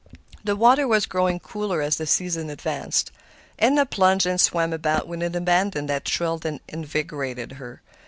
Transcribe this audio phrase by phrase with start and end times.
[0.43, 3.11] The water was growing cooler as the season advanced.
[3.59, 7.83] Edna plunged and swam about with an abandon that thrilled and invigorated her.